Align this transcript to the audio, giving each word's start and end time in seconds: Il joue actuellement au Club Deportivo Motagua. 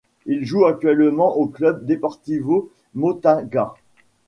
Il 0.25 0.45
joue 0.45 0.65
actuellement 0.65 1.37
au 1.37 1.45
Club 1.47 1.85
Deportivo 1.85 2.71
Motagua. 2.95 3.75